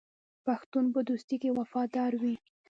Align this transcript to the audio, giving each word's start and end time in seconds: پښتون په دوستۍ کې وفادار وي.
پښتون 0.45 0.85
په 0.93 0.99
دوستۍ 1.07 1.35
کې 1.41 1.55
وفادار 1.59 2.11
وي. 2.21 2.35